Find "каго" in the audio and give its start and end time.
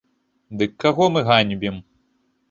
0.83-1.09